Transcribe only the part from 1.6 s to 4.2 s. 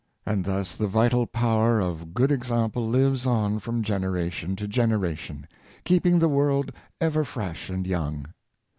of good example lives on from gen